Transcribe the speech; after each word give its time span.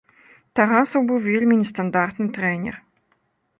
Тарасаў 0.59 1.05
быў 1.11 1.19
вельмі 1.27 1.59
нестандартны 1.61 2.25
трэнер. 2.39 2.75